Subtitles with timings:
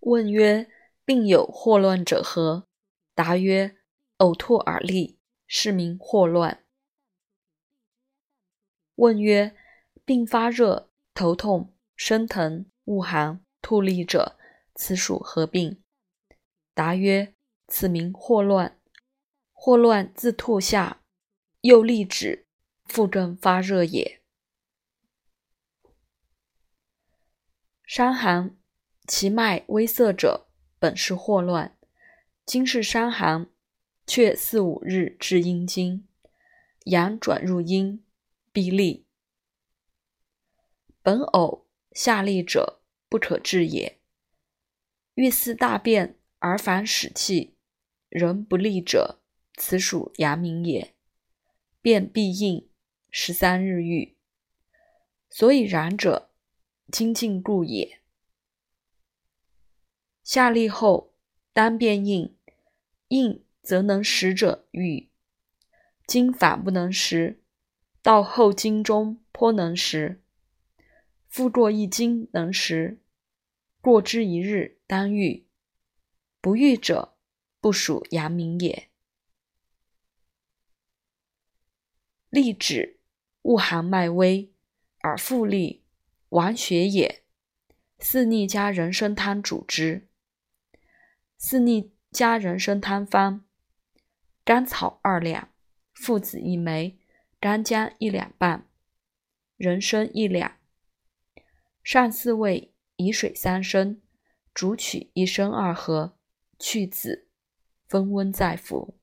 [0.00, 0.70] 问曰：
[1.04, 2.68] 病有霍乱者何？
[3.14, 3.76] 答曰：
[4.18, 5.16] 呕吐而痢，
[5.46, 6.64] 是名霍乱。
[8.94, 9.56] 问曰：
[10.04, 14.38] 病发热、头痛、身疼、恶寒、吐痢者，
[14.74, 15.82] 此属何病？
[16.74, 17.34] 答曰：
[17.66, 18.80] 此名霍乱。
[19.52, 21.02] 霍乱自吐下，
[21.62, 22.46] 又立止，
[22.84, 24.22] 复症发热也。
[27.84, 28.57] 伤寒，
[29.08, 30.48] 其脉微涩者，
[30.78, 31.74] 本是霍乱。
[32.44, 33.48] 今是伤寒，
[34.06, 36.06] 却四五日至阴经，
[36.84, 38.04] 阳转入阴，
[38.52, 39.06] 必利。
[41.02, 41.62] 本呕
[41.92, 43.98] 下利者，不可治也。
[45.14, 47.56] 欲似大便而反使气，
[48.10, 49.22] 人不利者，
[49.54, 50.94] 此属阳明也。
[51.80, 52.68] 便必硬，
[53.10, 54.18] 十三日愈。
[55.30, 56.26] 所以然者。
[56.92, 58.00] 精进故也。
[60.28, 61.14] 下利后，
[61.54, 62.36] 当便硬，
[63.08, 65.08] 硬则能食者愈；
[66.06, 67.42] 今反不能食，
[68.02, 70.22] 到后经中颇能食。
[71.28, 73.00] 复过一经能食，
[73.80, 75.46] 过之一日当愈。
[76.42, 77.16] 不愈者，
[77.58, 78.90] 不属阳明也。
[82.28, 83.00] 利止，
[83.40, 84.52] 恶寒脉微，
[84.98, 85.86] 而复利。
[86.28, 87.24] 亡血也，
[87.98, 90.06] 四逆加人参汤主之。
[91.40, 93.44] 四逆加人参汤方：
[94.44, 95.48] 甘草二两，
[95.94, 96.98] 附子一枚，
[97.38, 98.66] 干姜一两半，
[99.56, 100.56] 人参一两。
[101.84, 104.02] 上四味，以水三升，
[104.52, 106.18] 煮取一升二合，
[106.58, 107.28] 去子，
[107.86, 108.97] 分温再服。